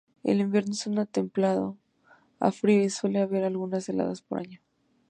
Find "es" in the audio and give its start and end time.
0.71-1.09